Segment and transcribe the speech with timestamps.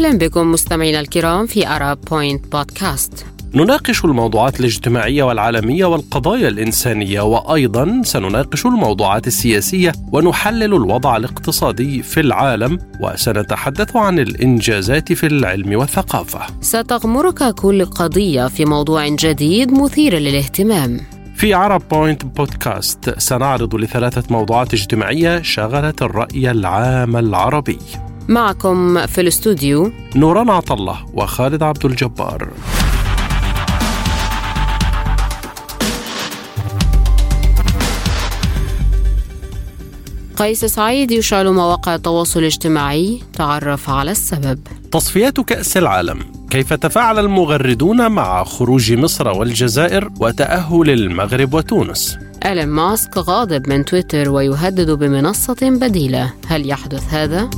[0.00, 8.02] أهلا بكم مستمعينا الكرام في Arab Point Podcast نناقش الموضوعات الاجتماعية والعالمية والقضايا الإنسانية وأيضا
[8.04, 16.40] سنناقش الموضوعات السياسية ونحلل الوضع الاقتصادي في العالم وسنتحدث عن الإنجازات في العلم والثقافة.
[16.60, 21.00] ستغمرك كل قضية في موضوع جديد مثير للاهتمام.
[21.36, 27.78] في عرب بوينت بودكاست سنعرض لثلاثة موضوعات اجتماعية شغلت الرأي العام العربي.
[28.30, 32.48] معكم في الاستوديو نوران عطلة وخالد عبد الجبار.
[40.36, 44.58] قيس سعيد يشعل مواقع التواصل الاجتماعي تعرف على السبب.
[44.92, 46.18] تصفيات كأس العالم.
[46.50, 54.30] كيف تفاعل المغردون مع خروج مصر والجزائر وتأهل المغرب وتونس؟ إيلون ماسك غاضب من تويتر
[54.30, 56.32] ويهدد بمنصة بديلة.
[56.46, 57.50] هل يحدث هذا؟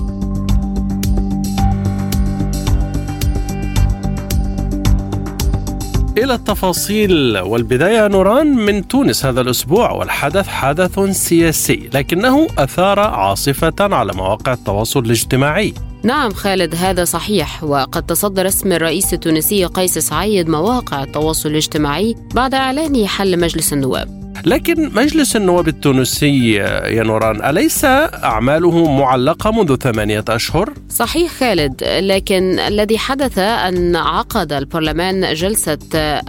[6.18, 7.38] إلى التفاصيل.
[7.38, 15.00] والبداية نوران من تونس هذا الأسبوع والحدث حدث سياسي لكنه أثار عاصفة على مواقع التواصل
[15.00, 15.74] الاجتماعي.
[16.04, 17.64] نعم خالد هذا صحيح.
[17.64, 24.21] وقد تصدر اسم الرئيس التونسي قيس سعيد مواقع التواصل الاجتماعي بعد إعلان حل مجلس النواب.
[24.44, 32.58] لكن مجلس النواب التونسي يا نوران أليس أعماله معلقة منذ ثمانية أشهر؟ صحيح خالد لكن
[32.58, 35.78] الذي حدث أن عقد البرلمان جلسة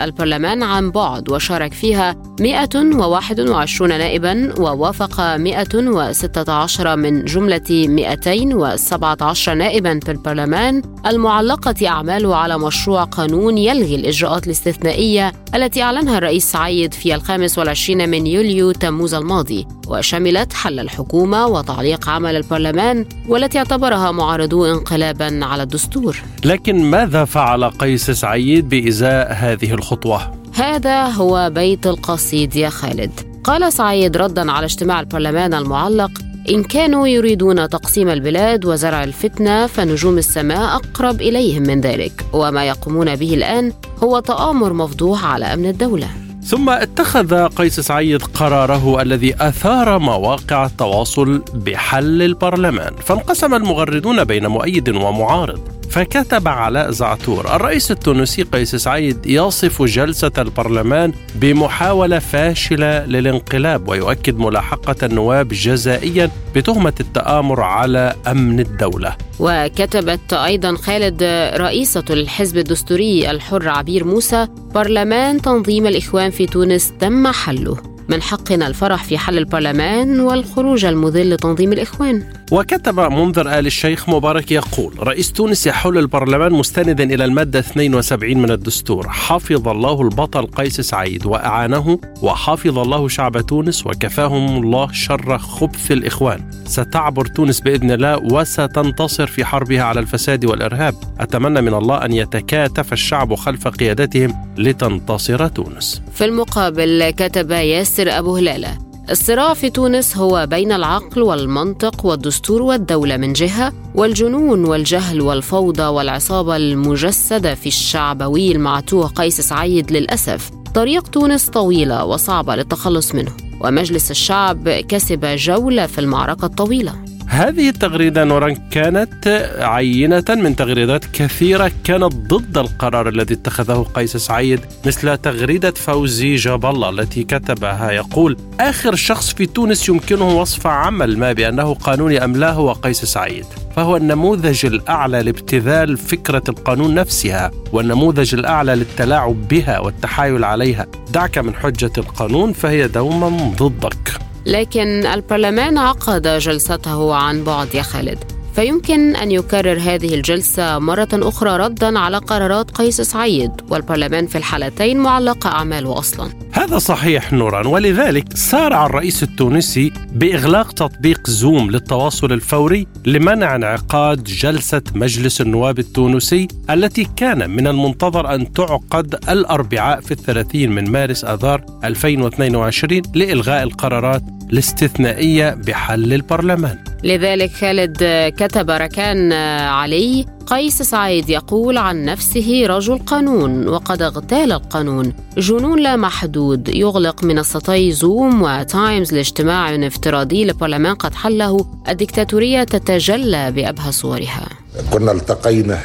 [0.02, 10.81] البرلمان عن بعد وشارك فيها 121 نائبا ووافق 116 من جملة 217 نائبا في البرلمان
[11.05, 18.02] المعلقة أعماله على مشروع قانون يلغي الإجراءات الاستثنائية التي أعلنها الرئيس سعيد في الخامس والعشرين
[18.05, 25.64] من يوليو تموز الماضي وشملت حل الحكومة وتعليق عمل البرلمان والتي اعتبرها معارضو انقلابا على
[25.64, 26.17] الدستور.
[26.45, 33.11] لكن ماذا فعل قيس سعيد بإزاء هذه الخطوة؟ هذا هو بيت القصيد يا خالد.
[33.43, 36.11] قال سعيد ردا على اجتماع البرلمان المعلق
[36.49, 43.15] إن كانوا يريدون تقسيم البلاد وزرع الفتنة فنجوم السماء أقرب إليهم من ذلك وما يقومون
[43.15, 46.08] به الآن هو تآمر مفضوح على أمن الدولة.
[46.45, 54.89] ثم اتخذ قيس سعيد قراره الذي أثار مواقع التواصل بحل البرلمان فانقسم المغردون بين مؤيد
[54.89, 55.73] ومعارض.
[55.89, 57.55] فكتب علاء زعتور.
[57.55, 66.93] الرئيس التونسي قيس سعيد يصف جلسة البرلمان بمحاولة فاشلة للانقلاب ويؤكد ملاحقة النواب جزائيا بتهمة
[66.99, 69.16] التآمر على أمن الدولة.
[69.39, 71.23] وكتبت أيضا خالد
[71.55, 77.92] رئيسة الحزب الدستوري الحر عبير موسي برلمان تنظيم الإخوان في تونس تم حله.
[78.13, 82.23] من حقنا الفرح في حل البرلمان والخروج المذل لتنظيم الإخوان.
[82.51, 88.51] وكتب منذر آل الشيخ مبارك يقول رئيس تونس يحل البرلمان مستندا إلى المادة 72 من
[88.51, 89.09] الدستور.
[89.09, 96.51] حفظ الله البطل قيس سعيد وأعانه وحفظ الله شعب تونس وكفاهم الله شر خبث الإخوان.
[96.65, 100.95] ستعبر تونس بإذن الله وستنتصر في حربها على الفساد والإرهاب.
[101.19, 106.01] أتمنى من الله أن يتكاتف الشعب خلف قيادتهم لتنتصر تونس.
[106.13, 108.77] في المقابل كتب ياسر أبو هلالة.
[109.09, 116.55] الصراع في تونس هو بين العقل والمنطق والدستور والدولة من جهة والجنون والجهل والفوضى والعصابة
[116.55, 120.49] المجسدة في الشعبوي المعتوه قيس سعيد للأسف.
[120.75, 123.31] طريق تونس طويلة وصعبة للتخلص منه.
[123.61, 127.02] ومجلس الشعب كسب جولة في المعركة الطويلة.
[127.33, 129.27] هذه التغريدة نوران كانت
[129.60, 136.66] عينة من تغريدات كثيرة كانت ضد القرار الذي اتخذه قيس سعيد مثل تغريدة فوزي جاب
[136.66, 137.92] الله التي كتبها.
[137.92, 143.06] يقول آخر شخص في تونس يمكنه وصف عمل ما بأنه قانوني أم لا هو قيس
[143.06, 143.45] سعيد
[143.75, 150.88] فهو النموذج الأعلى لابتذال فكرة القانون نفسها والنموذج الأعلى للتلاعب بها والتحايل عليها.
[151.13, 154.32] دعك من حجة القانون فهي دوما ضدك.
[154.45, 158.32] لكن البرلمان عقد جلسته عن بعد يا خالد.
[158.56, 164.98] فيمكن أن يكرر هذه الجلسة مرة أخرى ردا على قرارات قيس سعيد والبرلمان في الحالتين
[164.98, 166.30] معلقة أعماله أصلا.
[166.52, 174.82] هذا صحيح نوران ولذلك سارع الرئيس التونسي بإغلاق تطبيق زوم للتواصل الفوري لمنع انعقاد جلسة
[174.96, 181.66] مجلس النواب التونسي التي كان من المنتظر أن تعقد الأربعاء في الثلاثين من مارس أذار
[181.84, 186.93] 2022 لإلغاء القرارات الاستثنائية بحل البرلمان.
[187.04, 187.98] لذلك خالد
[188.38, 189.34] كتب ركان
[189.68, 195.14] علي قيس سعيد يقول عن نفسه رجل قانون وقد اغتال القانون.
[195.38, 201.66] جنون لا محدود يغلق منصتي زوم وتيمز لاجتماع افتراضي لبرلمان قد حله.
[201.90, 204.50] الدكتاتورية تتجلى بأبهى صورها.
[204.94, 205.80] كنا التقينا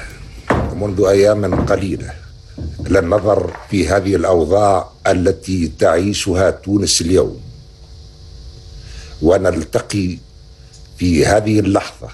[0.74, 2.10] منذ أيام قليلة.
[2.90, 7.36] للنظر في هذه الأوضاع التي تعيشها تونس اليوم.
[9.22, 10.18] ونلتقي
[10.98, 12.08] في هذه اللحظة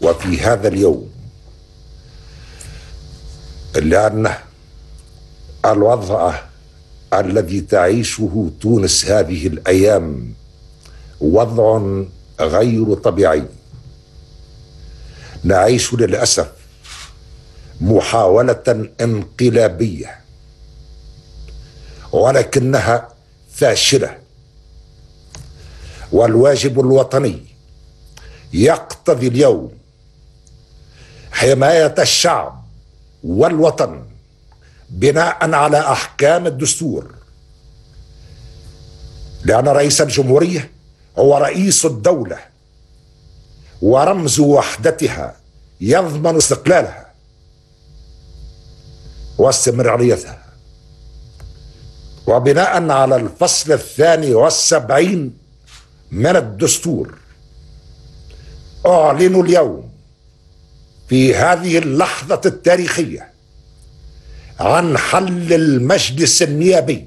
[0.00, 1.10] وفي هذا اليوم.
[3.74, 4.34] لأن
[5.66, 6.34] الوضع
[7.14, 10.34] الذي تعيشه تونس هذه الأيام
[11.20, 11.82] وضع
[12.40, 13.44] غير طبيعي.
[15.44, 16.52] نعيش للأسف
[17.80, 20.20] محاولة انقلابية
[22.12, 23.08] ولكنها
[23.52, 24.18] فاشلة.
[26.12, 27.51] والواجب الوطني
[28.52, 29.72] يقتضي اليوم
[31.32, 32.64] حماية الشعب
[33.24, 34.02] والوطن
[34.90, 37.14] بناء على أحكام الدستور.
[39.44, 40.70] لأن رئيس الجمهورية
[41.18, 42.38] هو رئيس الدولة
[43.82, 45.36] ورمز وحدتها
[45.80, 47.06] يضمن استقلالها
[49.38, 50.42] واستمراريتها
[52.26, 55.38] وبناء على الفصل الثاني والسبعين
[56.10, 57.14] من الدستور
[58.86, 59.92] أعلن اليوم
[61.08, 63.32] في هذه اللحظة التاريخية
[64.60, 67.06] عن حل المجلس النيابي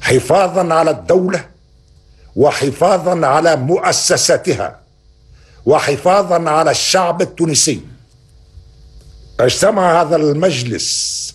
[0.00, 1.44] حفاظا على الدولة
[2.36, 4.80] وحفاظا على مؤسساتها
[5.66, 7.80] وحفاظا على الشعب التونسي.
[9.40, 11.34] اجتمع هذا المجلس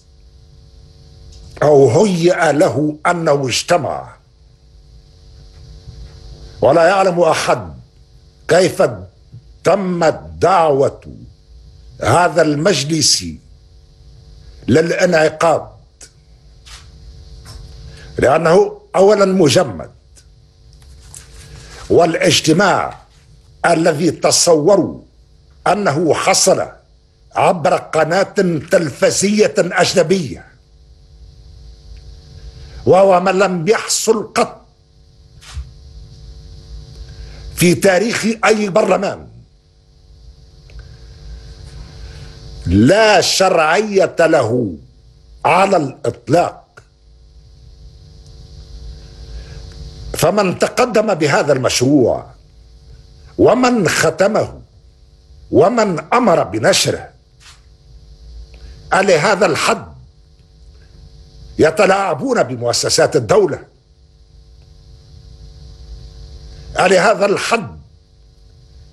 [1.63, 4.15] أو هيئ له أنه اجتمع.
[6.61, 7.78] ولا يعلم أحد
[8.49, 8.83] كيف
[9.63, 11.01] تمت دعوة
[12.01, 13.25] هذا المجلس
[14.67, 15.67] للانعقاد؟
[18.17, 19.91] لأنه اولا مجمد
[21.89, 22.99] والاجتماع
[23.65, 25.01] الذي تصوروا
[25.67, 26.65] أنه حصل
[27.35, 28.23] عبر قناة
[28.71, 30.45] تلفزية أجنبية
[32.85, 34.58] وهو ما لم يحصل قط
[37.59, 39.27] في تاريخ أي برلمان.
[42.65, 44.75] لا شرعية له
[45.45, 46.65] على الإطلاق.
[50.13, 52.25] فمن تقدم بهذا المشروع
[53.37, 54.61] ومن ختمه
[55.51, 57.09] ومن أمر بنشره
[58.93, 59.85] إلى هذا الحد
[61.59, 63.59] يتلاعبون بمؤسسات الدولة.
[66.87, 67.79] لهذا الحد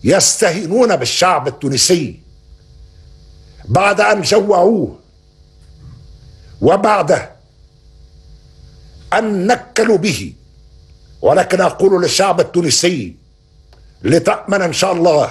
[0.05, 2.21] يستهينون بالشعب التونسي
[3.65, 4.99] بعد أن جوعوه
[6.61, 7.29] وبعد
[9.13, 10.35] أن نكلوا به.
[11.23, 13.17] ولكن أقول للشعب التونسي
[14.03, 15.31] لتأمن إن شاء الله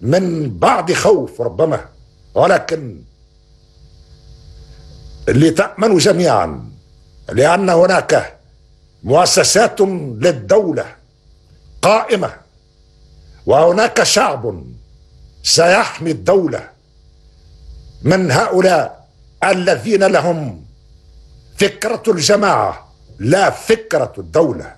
[0.00, 1.84] من بعد خوف ربما.
[2.34, 3.00] ولكن
[5.28, 6.70] لتأمنوا جميعا
[7.32, 8.38] لأن هناك
[9.04, 10.84] مؤسسات للدولة
[11.86, 12.30] قائمة.
[13.46, 14.64] وهناك شعب
[15.42, 16.68] سيحمي الدولة
[18.02, 19.08] من هؤلاء
[19.44, 20.64] الذين لهم
[21.56, 24.76] فكرة الجماعة لا فكرة الدولة.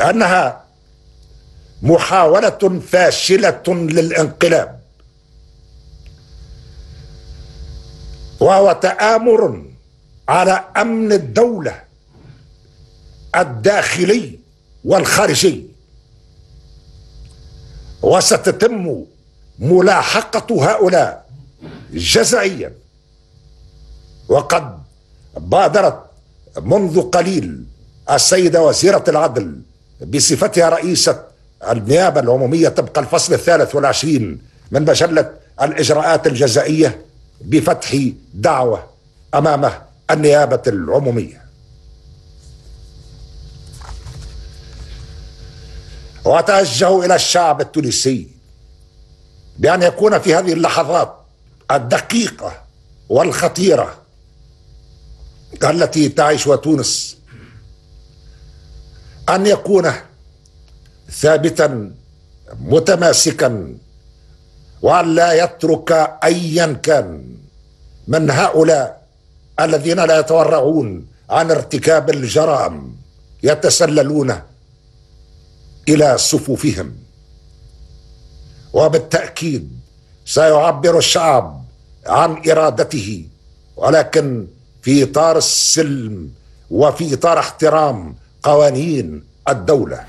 [0.00, 0.64] انها
[1.82, 4.80] محاولة فاشلة للانقلاب.
[8.40, 9.64] وهو تآمر
[10.28, 11.84] على أمن الدولة
[13.36, 14.38] الداخلي
[14.84, 15.66] والخارجي.
[18.02, 19.04] وستتم
[19.58, 21.26] ملاحقة هؤلاء
[21.92, 22.72] جزائيا.
[24.28, 24.78] وقد
[25.36, 26.04] بادرت
[26.62, 27.64] منذ قليل
[28.10, 29.60] السيدة وزيرة العدل
[30.06, 31.24] بصفتها رئيسة
[31.70, 35.30] النيابة العمومية طبق الفصل الثالث والعشرين من مجلة
[35.62, 37.04] الإجراءات الجزائية
[37.40, 37.96] بفتح
[38.34, 38.86] دعوة
[39.34, 39.70] أمام
[40.10, 41.43] النيابة العمومية.
[46.24, 48.28] وأتوجه إلى الشعب التونسي
[49.58, 51.16] بأن يكون في هذه اللحظات
[51.70, 52.62] الدقيقة
[53.08, 53.98] والخطيرة
[55.64, 57.16] التي تعيشها تونس
[59.28, 59.92] أن يكون
[61.10, 61.94] ثابتا
[62.60, 63.74] متماسكا
[64.82, 65.92] وأن لا يترك
[66.24, 67.24] أيا كان
[68.08, 69.06] من هؤلاء
[69.60, 72.96] الذين لا يتورعون عن ارتكاب الجرائم
[73.42, 74.34] يتسللون
[75.88, 76.92] إلى صفوفهم.
[78.72, 79.78] وبالتأكيد
[80.26, 81.64] سيعبر الشعب
[82.06, 83.24] عن إرادته
[83.76, 84.46] ولكن
[84.82, 86.30] في إطار السلم
[86.70, 90.04] وفي إطار احترام قوانين الدولة.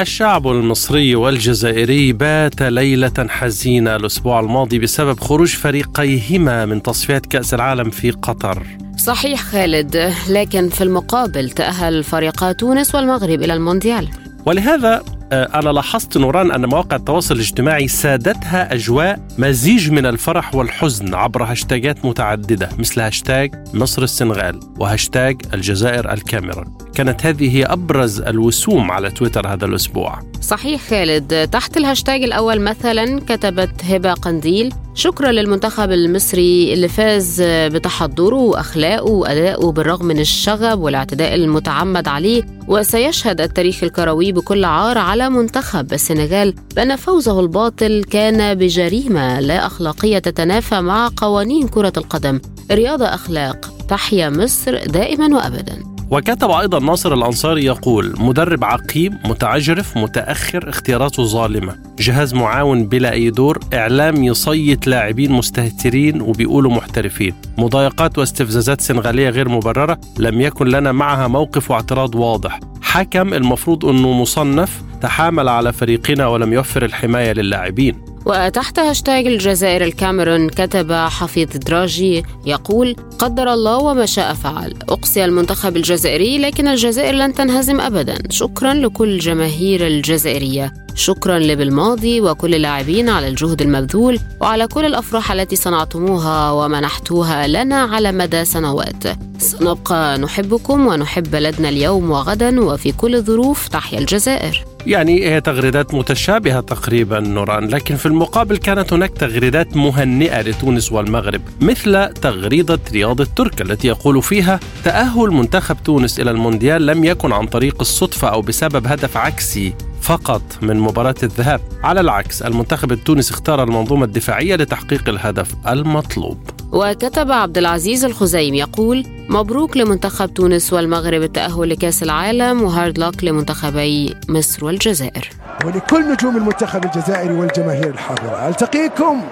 [0.00, 7.90] الشعب المصري والجزائري بات ليلة حزينة الأسبوع الماضي بسبب خروج فريقيهما من تصفيات كأس العالم
[7.90, 8.66] في قطر.
[8.96, 14.08] صحيح خالد لكن في المقابل تأهل فريقا تونس والمغرب إلى المونديال.
[14.46, 15.02] ولهذا
[15.32, 22.04] أنا لاحظت نوران أن مواقع التواصل الاجتماعي سادتها أجواء مزيج من الفرح والحزن عبر هاشتاجات
[22.04, 26.78] متعددة مثل هاشتاج مصر السنغال وهاشتاج الجزائر الكاميرون.
[26.94, 30.18] كانت هذه هي أبرز الوسوم على تويتر هذا الأسبوع.
[30.40, 38.36] صحيح خالد تحت الهاشتاج الأول مثلا كتبت هبة قنديل شكرا للمنتخب المصري اللي فاز بتحضره
[38.36, 45.92] وأخلاقه وادائه بالرغم من الشغب والاعتداء المتعمد عليه وسيشهد التاريخ الكروي بكل عار على منتخب
[45.92, 52.40] السنغال بأن فوزه الباطل كان بجريمة لا أخلاقية تتنافى مع قوانين كرة القدم.
[52.70, 55.99] رياضه أخلاق تحيا مصر دائما وابدا.
[56.10, 61.76] وكتب أيضا ناصر الأنصاري يقول مدرب عقيم متعجرف متأخر اختياراته ظالمة.
[61.98, 67.34] جهاز معاون بلا أي دور إعلام يصيت لاعبين مستهترين وبيقولوا محترفين.
[67.58, 72.60] مضايقات واستفزازات سنغالية غير مبررة لم يكن لنا معها موقف واعتراض واضح.
[72.82, 78.04] حكم المفروض أنه مصنف تحامل على فريقنا ولم يوفر الحماية للاعبين.
[78.26, 84.74] وتحت هاشتاج الجزائر الكاميرون كتب حفيظ دراجي يقول قدر الله وما شاء فعل.
[84.88, 88.18] أقصي المنتخب الجزائري لكن الجزائر لن تنهزم أبدا.
[88.30, 90.72] شكرا لكل الجماهير الجزائرية.
[90.94, 98.12] شكرا لبالماضي وكل اللاعبين على الجهد المبذول وعلى كل الأفراح التي صنعتموها ومنحتوها لنا على
[98.12, 99.04] مدى سنوات.
[99.38, 103.68] سنبقى نحبكم ونحب بلدنا اليوم وغدا وفي كل الظروف.
[103.68, 104.64] تحيا الجزائر.
[104.86, 107.68] يعني هي تغريدات متشابهة تقريبا نوران.
[107.68, 114.22] لكن في المقابل كانت هناك تغريدات مهنئة لتونس والمغرب مثل تغريدة رياض الترك التي يقول
[114.22, 119.74] فيها تأهل منتخب تونس إلى المونديال لم يكن عن طريق الصدفة أو بسبب هدف عكسي
[120.00, 121.60] فقط من مباراة الذهاب.
[121.82, 126.38] على العكس المنتخب التونسي اختار المنظومة الدفاعية لتحقيق الهدف المطلوب.
[126.72, 133.24] وكتب عبد العزيز الخزيم يقول مبروك لمنتخب تونس والمغرب التأهل لكأس العالم و hard luck
[133.24, 135.30] لمنتخبي مصر والجزائر.
[135.64, 139.22] ولكل نجوم المنتخب الجزائري والجماهير الحاضرة ألتقيكم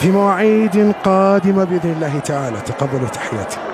[0.00, 2.60] في مواعيد قادمة بإذن الله تعالى.
[2.60, 3.67] تقبلوا تحياتي.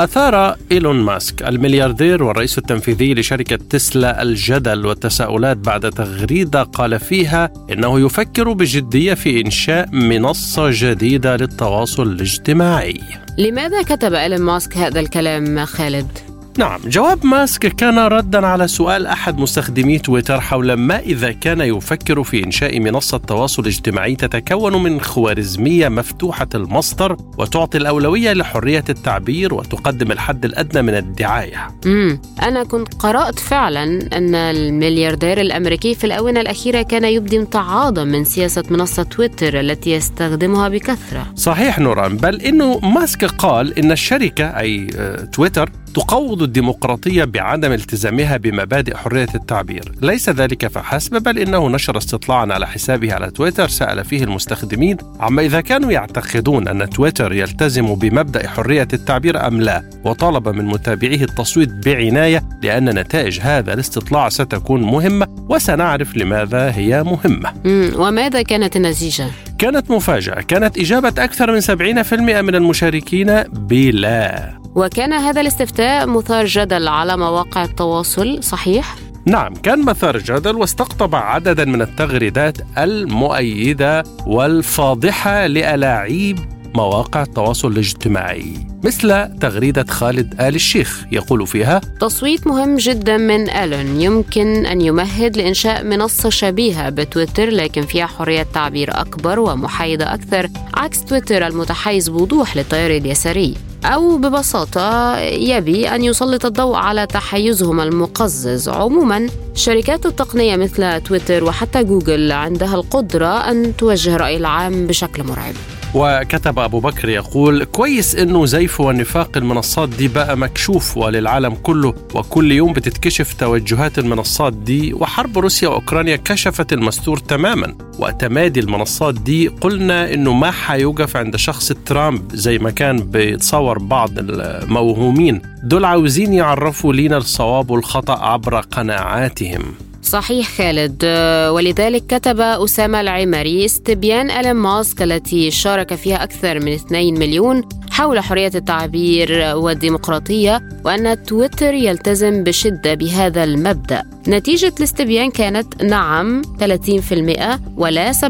[0.00, 8.00] أثار إيلون ماسك الملياردير والرئيس التنفيذي لشركة تسلا الجدل والتساؤلات بعد تغريدة قال فيها إنه
[8.00, 13.00] يفكر بجدية في إنشاء منصة جديدة للتواصل الاجتماعي
[13.38, 16.29] لماذا كتب إيلون ماسك هذا الكلام خالد؟
[16.60, 22.24] نعم جواب ماسك كان ردا على سؤال أحد مستخدمي تويتر حول ما إذا كان يفكر
[22.24, 30.12] في إنشاء منصة تواصل اجتماعي تتكون من خوارزمية مفتوحة المصدر وتعطي الأولوية لحرية التعبير وتقدم
[30.12, 31.68] الحد الأدنى من الدعايه.
[31.86, 33.84] امم أنا كنت قرأت فعلا
[34.16, 40.68] أن الملياردير الأمريكي في الآونة الأخيرة كان يبدي امتعاضا من سياسة منصة تويتر التي يستخدمها
[40.68, 41.26] بكثرة.
[41.36, 48.36] صحيح نوران بل إنه ماسك قال إن الشركة أي آه، تويتر تقوض الديمقراطية بعدم التزامها
[48.36, 54.04] بمبادئ حرية التعبير ليس ذلك فحسب بل إنه نشر استطلاعا على حسابه على تويتر سأل
[54.04, 60.48] فيه المستخدمين عما إذا كانوا يعتقدون أن تويتر يلتزم بمبدأ حرية التعبير أم لا وطالب
[60.48, 67.52] من متابعيه التصويت بعناية لأن نتائج هذا الاستطلاع ستكون مهمة وسنعرف لماذا هي مهمة
[67.96, 69.26] وماذا كانت النتيجة؟
[69.60, 76.88] كانت مفاجأة كانت إجابة أكثر من 70% من المشاركين بلا وكان هذا الاستفتاء مثار جدل
[76.88, 78.94] على مواقع التواصل صحيح؟
[79.26, 86.38] نعم كان مثار جدل واستقطب عددا من التغريدات المؤيدة والفاضحة لألاعيب
[86.74, 94.00] مواقع التواصل الاجتماعي مثل تغريدة خالد آل الشيخ يقول فيها تصويت مهم جدا من ألون
[94.00, 101.04] يمكن أن يمهد لإنشاء منصة شبيهة بتويتر لكن فيها حرية تعبير أكبر ومحايدة أكثر عكس
[101.04, 108.68] تويتر المتحيز بوضوح للتيار اليساري أو ببساطة يبي أن يسلط الضوء على تحيزهم المقزز.
[108.68, 115.54] عموما شركات التقنية مثل تويتر وحتى جوجل عندها القدرة أن توجه الرأي العام بشكل مرعب.
[115.94, 122.52] وكتب أبو بكر يقول كويس إنه زيف ونفاق المنصات دي بقى مكشوف وللعالم كله وكل
[122.52, 127.74] يوم بتتكشف توجهات المنصات دي وحرب روسيا وأوكرانيا كشفت المستور تماما.
[127.98, 134.10] وتمادي المنصات دي قلنا إنه ما حيوقف عند شخص ترامب زي ما كان بيتصور بعض
[134.18, 135.42] الموهومين.
[135.62, 139.62] دول عاوزين يعرفوا لينا الصواب والخطأ عبر قناعاتهم.
[140.02, 141.04] صحيح خالد.
[141.50, 148.20] ولذلك كتب أسامة العمري استبيان ألين ماسك التي شارك فيها أكثر من 2 مليون حول
[148.20, 154.02] حرية التعبير والديمقراطية وأن تويتر يلتزم بشدة بهذا المبدأ.
[154.28, 158.24] نتيجة الاستبيان كانت نعم 30% ولا 70%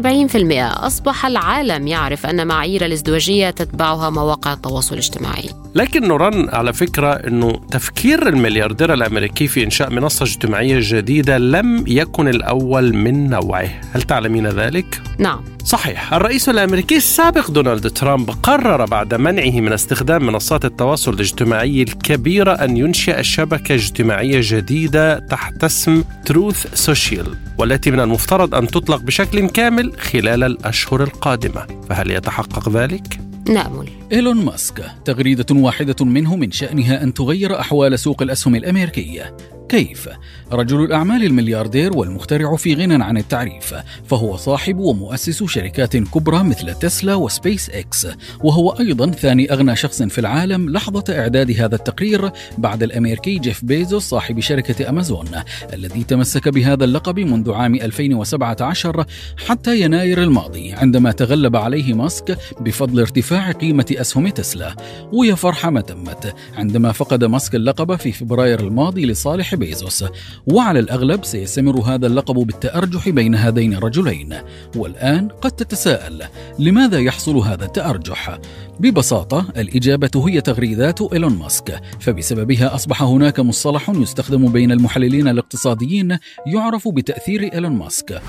[0.85, 5.49] أصبح العالم يعرف أن معايير الإزدواجية تتبعها مواقع التواصل الاجتماعي.
[5.75, 12.27] لكن نوران على فكرة أنه تفكير الملياردير الأمريكي في إنشاء منصة اجتماعية جديدة لم يكن
[12.27, 13.69] الأول من نوعه.
[13.93, 15.43] هل تعلمين ذلك؟ نعم.
[15.65, 22.51] صحيح الرئيس الأمريكي السابق دونالد ترامب قرر بعد منعه من استخدام منصات التواصل الاجتماعي الكبيرة
[22.51, 29.49] أن ينشئ شبكة اجتماعية جديدة تحت اسم تروث سوشيال والتي من المفترض أن تطلق بشكل
[29.49, 31.67] كامل خلال الأشهر القادمة.
[31.89, 38.21] فهل يتحقق ذلك؟ نامل إيلون ماسك تغريدة واحدة منه من شأنها أن تغير أحوال سوق
[38.21, 39.35] الأسهم الأمريكية
[39.71, 40.09] كيف؟
[40.51, 43.75] رجل الأعمال الملياردير والمخترع في غنى عن التعريف
[44.05, 48.07] فهو صاحب ومؤسس شركات كبرى مثل تسلا وسبيس إكس
[48.43, 54.03] وهو أيضا ثاني أغنى شخص في العالم لحظة إعداد هذا التقرير بعد الأمريكي جيف بيزوس
[54.03, 55.27] صاحب شركة أمازون
[55.73, 59.05] الذي تمسك بهذا اللقب منذ عام 2017
[59.47, 64.75] حتى يناير الماضي عندما تغلب عليه ماسك بفضل ارتفاع قيمة أسهم تسلا.
[65.13, 70.05] ويا فرحة ما تمت عندما فقد ماسك اللقب في فبراير الماضي لصالح بيزوس.
[70.47, 74.35] وعلى الأغلب سيستمر هذا اللقب بالتأرجح بين هذين الرجلين.
[74.75, 76.23] والآن قد تتساءل
[76.59, 78.39] لماذا يحصل هذا التأرجح؟
[78.79, 81.81] ببساطة الإجابة هي تغريدات إيلون ماسك.
[81.99, 86.17] فبسببها أصبح هناك مصطلح يستخدم بين المحللين الاقتصاديين
[86.47, 88.21] يعرف بتأثير إيلون ماسك.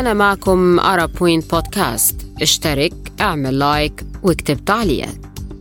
[0.00, 5.08] كان معكم Arab Point Podcast اشترك اعمل like واكتب تعليق.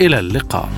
[0.02, 0.70] إلى اللقاء.